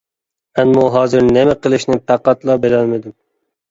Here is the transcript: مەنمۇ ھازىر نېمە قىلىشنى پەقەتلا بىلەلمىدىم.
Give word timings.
مەنمۇ 0.59 0.85
ھازىر 0.95 1.29
نېمە 1.37 1.59
قىلىشنى 1.69 2.01
پەقەتلا 2.09 2.61
بىلەلمىدىم. 2.67 3.19